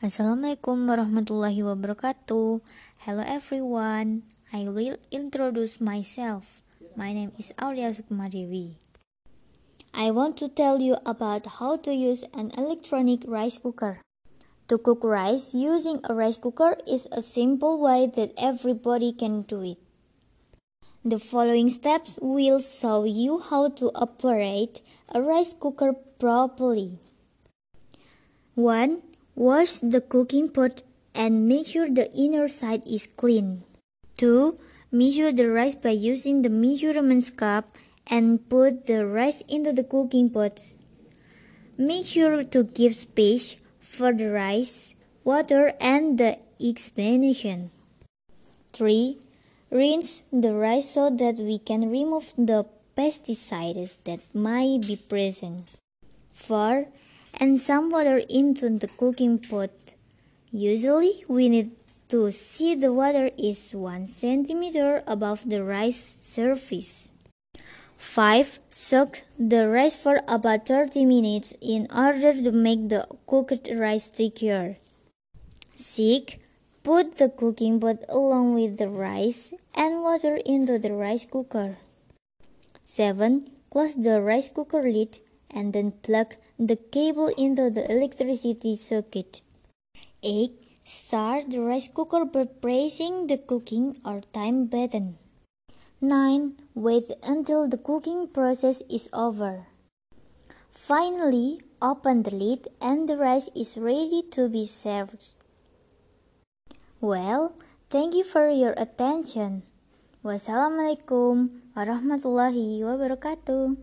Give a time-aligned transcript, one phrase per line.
[0.00, 2.64] Assalamualaikum warahmatullahi wabarakatuh.
[3.04, 4.24] Hello everyone.
[4.48, 6.64] I will introduce myself.
[6.96, 8.80] My name is Aulia Sukmadewi.
[9.92, 14.00] I want to tell you about how to use an electronic rice cooker.
[14.72, 19.76] To cook rice using a rice cooker is a simple way that everybody can do
[19.76, 19.80] it.
[21.04, 24.80] The following steps will show you how to operate
[25.12, 26.96] a rice cooker properly.
[28.56, 29.09] 1.
[29.40, 30.82] Wash the cooking pot
[31.14, 33.64] and make sure the inner side is clean.
[34.18, 34.54] 2.
[34.92, 37.64] Measure the rice by using the measurement cup
[38.06, 40.60] and put the rice into the cooking pot.
[41.78, 44.94] Make sure to give space for the rice,
[45.24, 47.70] water, and the explanation.
[48.74, 49.16] 3.
[49.70, 55.64] Rinse the rice so that we can remove the pesticides that might be present.
[56.34, 56.88] 4
[57.40, 59.70] and some water into the cooking pot.
[60.52, 61.72] Usually, we need
[62.10, 67.12] to see the water is 1 centimeter above the rice surface.
[67.96, 68.58] 5.
[68.68, 74.76] Soak the rice for about 30 minutes in order to make the cooked rice thicker.
[75.76, 76.36] 6.
[76.82, 81.76] Put the cooking pot along with the rice and water into the rice cooker.
[82.84, 83.50] 7.
[83.70, 89.42] Close the rice cooker lid and then plug the cable into the electricity circuit.
[90.22, 90.52] 8.
[90.84, 95.16] Start the rice cooker by pressing the cooking or time button.
[96.00, 96.56] 9.
[96.74, 99.66] Wait until the cooking process is over.
[100.70, 105.36] Finally, open the lid and the rice is ready to be served.
[107.00, 107.56] Well,
[107.88, 109.64] thank you for your attention.
[110.20, 113.80] Wassalamualaikum warahmatullahi wabarakatuh.